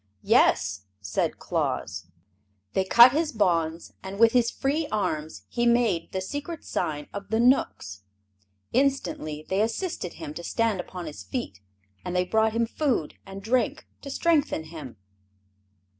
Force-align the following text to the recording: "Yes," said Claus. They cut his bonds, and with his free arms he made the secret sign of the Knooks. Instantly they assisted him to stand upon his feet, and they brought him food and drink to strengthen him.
"Yes," 0.23 0.85
said 0.99 1.37
Claus. 1.37 2.07
They 2.73 2.83
cut 2.83 3.11
his 3.11 3.31
bonds, 3.31 3.93
and 4.01 4.17
with 4.17 4.31
his 4.31 4.49
free 4.49 4.87
arms 4.91 5.43
he 5.47 5.67
made 5.67 6.11
the 6.11 6.21
secret 6.21 6.63
sign 6.63 7.05
of 7.13 7.29
the 7.29 7.39
Knooks. 7.39 8.01
Instantly 8.73 9.45
they 9.47 9.61
assisted 9.61 10.13
him 10.13 10.33
to 10.33 10.43
stand 10.43 10.79
upon 10.79 11.05
his 11.05 11.21
feet, 11.21 11.61
and 12.03 12.15
they 12.15 12.25
brought 12.25 12.53
him 12.53 12.65
food 12.65 13.19
and 13.27 13.43
drink 13.43 13.85
to 14.01 14.09
strengthen 14.09 14.63
him. 14.63 14.97